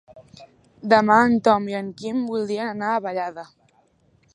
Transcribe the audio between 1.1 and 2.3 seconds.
en Tom i en Quim